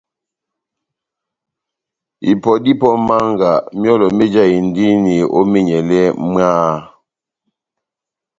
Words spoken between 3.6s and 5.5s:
myɔlɔ méjahindini ó